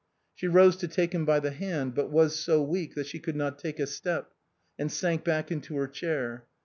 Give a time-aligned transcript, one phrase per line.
[0.33, 3.35] She rose to take him by the hand, but was so weak that she could
[3.35, 4.31] not take a step,
[4.79, 6.47] and sank back into her chair.